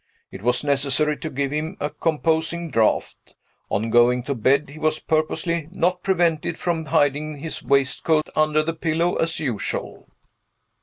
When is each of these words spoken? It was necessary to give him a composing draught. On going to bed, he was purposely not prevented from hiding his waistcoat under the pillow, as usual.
It 0.31 0.41
was 0.41 0.63
necessary 0.63 1.15
to 1.17 1.29
give 1.29 1.51
him 1.51 1.77
a 1.79 1.91
composing 1.91 2.71
draught. 2.71 3.35
On 3.69 3.91
going 3.91 4.23
to 4.23 4.33
bed, 4.33 4.69
he 4.69 4.79
was 4.79 4.99
purposely 4.99 5.67
not 5.71 6.01
prevented 6.01 6.57
from 6.57 6.85
hiding 6.85 7.37
his 7.37 7.61
waistcoat 7.61 8.27
under 8.35 8.63
the 8.63 8.73
pillow, 8.73 9.13
as 9.17 9.39
usual. 9.39 10.09